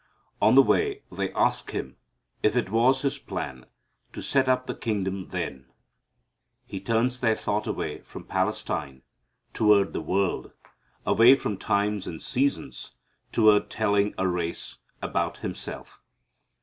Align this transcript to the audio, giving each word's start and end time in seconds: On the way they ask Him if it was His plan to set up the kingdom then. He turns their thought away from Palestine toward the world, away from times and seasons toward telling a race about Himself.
On 0.41 0.55
the 0.55 0.63
way 0.63 1.03
they 1.11 1.31
ask 1.33 1.69
Him 1.69 1.95
if 2.41 2.55
it 2.55 2.71
was 2.71 3.03
His 3.03 3.19
plan 3.19 3.67
to 4.13 4.21
set 4.23 4.49
up 4.49 4.65
the 4.65 4.73
kingdom 4.73 5.27
then. 5.27 5.67
He 6.65 6.79
turns 6.79 7.19
their 7.19 7.35
thought 7.35 7.67
away 7.67 7.99
from 8.01 8.23
Palestine 8.23 9.03
toward 9.53 9.93
the 9.93 10.01
world, 10.01 10.53
away 11.05 11.35
from 11.35 11.55
times 11.55 12.07
and 12.07 12.19
seasons 12.19 12.95
toward 13.31 13.69
telling 13.69 14.15
a 14.17 14.27
race 14.27 14.77
about 15.03 15.37
Himself. 15.45 15.99